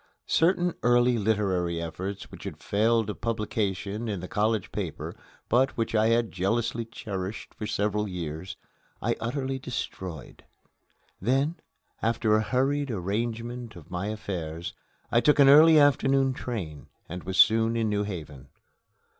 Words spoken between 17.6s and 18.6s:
in New Haven.